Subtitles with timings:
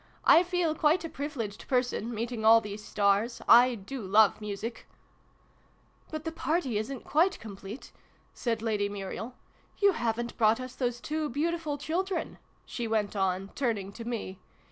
[0.23, 3.39] "I feel quite a privileged person, meeting all these stars.
[3.47, 4.87] I do love music!""
[6.11, 7.91] But the party isn't quite complete!"
[8.43, 9.35] said Lady Muriel."
[9.79, 14.39] You haven't brought us those two beautiful children," she went on, turning to me.